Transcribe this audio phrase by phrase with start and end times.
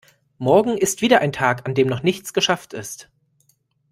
[0.39, 3.11] Morgen ist wieder ein Tag an dem noch nichts geschafft ist.